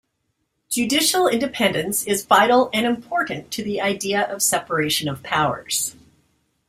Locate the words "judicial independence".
0.67-2.01